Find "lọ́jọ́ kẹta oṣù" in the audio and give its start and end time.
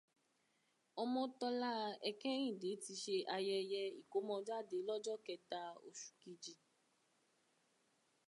4.87-6.09